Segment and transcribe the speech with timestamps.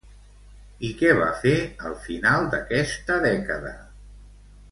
[0.87, 1.51] I què va fer
[1.89, 3.77] al final d'aquesta dècada?